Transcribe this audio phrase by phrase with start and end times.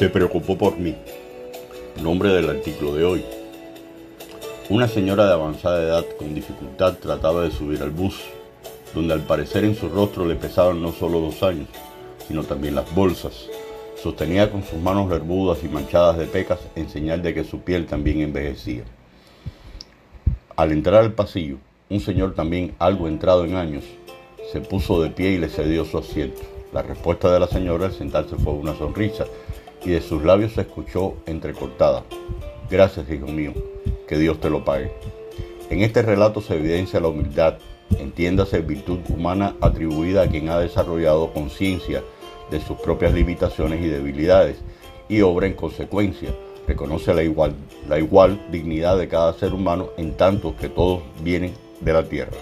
[0.00, 0.94] se preocupó por mí.
[2.02, 3.22] Nombre del artículo de hoy.
[4.70, 8.18] Una señora de avanzada edad con dificultad trataba de subir al bus,
[8.94, 11.68] donde al parecer en su rostro le pesaban no solo dos años,
[12.26, 13.44] sino también las bolsas.
[14.02, 17.84] Sostenía con sus manos verbudas y manchadas de pecas en señal de que su piel
[17.84, 18.84] también envejecía.
[20.56, 21.58] Al entrar al pasillo,
[21.90, 23.84] un señor también algo entrado en años
[24.50, 26.40] se puso de pie y le cedió su asiento.
[26.72, 29.26] La respuesta de la señora al sentarse fue una sonrisa
[29.84, 32.04] y de sus labios se escuchó entrecortada.
[32.70, 33.52] Gracias, hijo mío,
[34.06, 34.92] que Dios te lo pague.
[35.70, 37.58] En este relato se evidencia la humildad,
[37.98, 42.02] entiéndase virtud humana atribuida a quien ha desarrollado conciencia
[42.50, 44.58] de sus propias limitaciones y debilidades
[45.08, 46.34] y obra en consecuencia.
[46.66, 47.54] Reconoce la igual,
[47.88, 52.36] la igual dignidad de cada ser humano en tanto que todos vienen de la tierra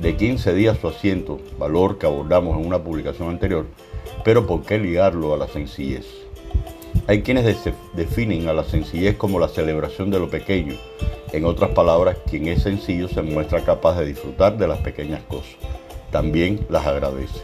[0.00, 3.66] de quién cedía su asiento, valor que abordamos en una publicación anterior,
[4.24, 6.23] pero ¿por qué ligarlo a la sencillez?
[7.06, 7.44] Hay quienes
[7.94, 10.74] definen a la sencillez como la celebración de lo pequeño.
[11.32, 15.56] En otras palabras, quien es sencillo se muestra capaz de disfrutar de las pequeñas cosas.
[16.10, 17.40] También las agradece.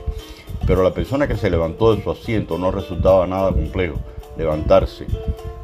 [0.67, 3.99] Pero la persona que se levantó de su asiento no resultaba nada complejo
[4.39, 5.07] levantarse,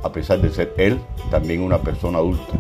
[0.03, 2.53] a pesar de ser él también una persona adulta.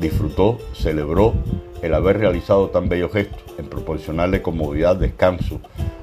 [0.00, 1.34] Disfrutó, celebró
[1.82, 5.60] el haber realizado tan bello gesto en proporcionarle comodidad, descanso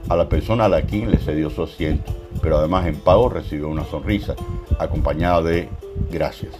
[0.10, 3.70] a la persona a la quien le cedió su asiento, pero además en pago recibió
[3.70, 4.36] una sonrisa
[4.80, 5.70] acompañada de
[6.12, 6.54] gracias.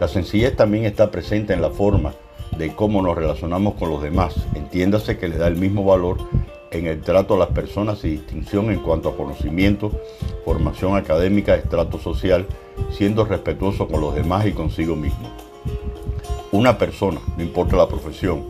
[0.00, 2.14] La sencillez también está presente en la forma
[2.56, 4.34] de cómo nos relacionamos con los demás.
[4.54, 6.18] Entiéndase que le da el mismo valor
[6.70, 9.90] en el trato a las personas y distinción en cuanto a conocimiento,
[10.44, 12.46] formación académica, estrato social,
[12.90, 15.30] siendo respetuoso con los demás y consigo mismo.
[16.52, 18.44] Una persona, no importa la profesión,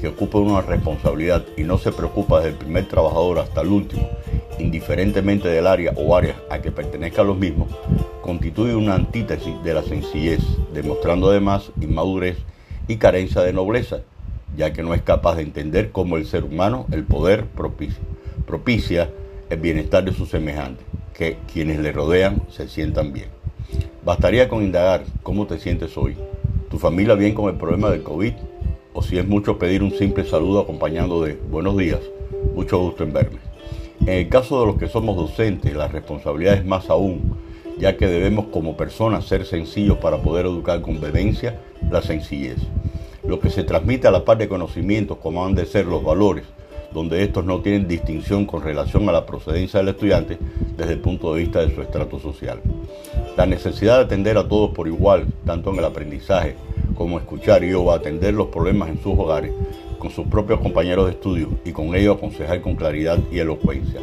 [0.00, 4.08] que ocupe una responsabilidad y no se preocupa desde el primer trabajador hasta el último,
[4.58, 7.68] indiferentemente del área o áreas a que pertenezca a los mismos,
[8.22, 10.40] constituye una antítesis de la sencillez,
[10.72, 12.38] demostrando además inmadurez
[12.88, 14.00] y carencia de nobleza,
[14.56, 18.02] ya que no es capaz de entender cómo el ser humano, el poder propicia,
[18.46, 19.10] propicia
[19.50, 20.84] el bienestar de sus semejantes,
[21.14, 23.28] que quienes le rodean se sientan bien.
[24.04, 26.16] Bastaría con indagar cómo te sientes hoy,
[26.70, 28.32] tu familia bien con el problema del COVID
[28.96, 32.00] o si es mucho pedir un simple saludo acompañando de buenos días,
[32.54, 33.38] mucho gusto en verme.
[34.00, 37.36] En el caso de los que somos docentes, la responsabilidad es más aún,
[37.78, 42.56] ya que debemos como personas ser sencillos para poder educar con vehemencia la sencillez.
[43.22, 46.44] Lo que se transmite a la par de conocimientos como han de ser los valores,
[46.94, 50.38] donde estos no tienen distinción con relación a la procedencia del estudiante
[50.74, 52.62] desde el punto de vista de su estrato social.
[53.36, 56.56] La necesidad de atender a todos por igual, tanto en el aprendizaje
[56.96, 59.52] como escuchar y o atender los problemas en sus hogares
[59.98, 64.00] con sus propios compañeros de estudio y con ello aconsejar con claridad y elocuencia.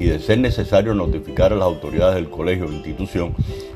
[0.00, 3.34] Y de ser necesario notificar a las autoridades del colegio o institución,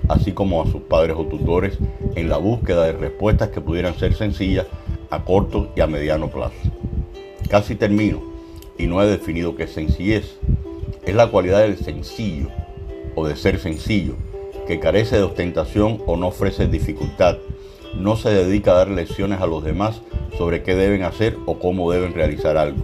[0.08, 1.78] así como a sus padres o tutores,
[2.14, 4.66] en la búsqueda de respuestas que pudieran ser sencillas
[5.10, 6.54] a corto y a mediano plazo.
[7.48, 8.22] Casi termino
[8.78, 10.38] y no he definido qué sencillez.
[11.04, 12.48] Es la cualidad del sencillo
[13.16, 14.14] o de ser sencillo
[14.66, 17.38] que carece de ostentación o no ofrece dificultad,
[17.94, 20.00] no se dedica a dar lecciones a los demás
[20.38, 22.82] sobre qué deben hacer o cómo deben realizar algo.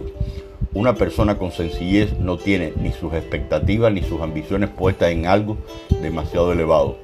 [0.73, 5.57] Una persona con sencillez no tiene ni sus expectativas ni sus ambiciones puestas en algo
[6.01, 6.97] demasiado elevado,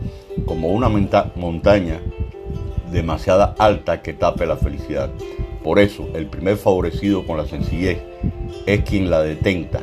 [0.45, 1.99] como una montaña
[2.91, 5.09] demasiada alta que tape la felicidad.
[5.63, 7.97] Por eso, el primer favorecido con la sencillez
[8.67, 9.81] es quien la detenta,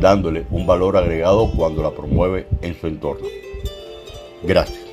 [0.00, 3.26] dándole un valor agregado cuando la promueve en su entorno.
[4.44, 4.85] Gracias.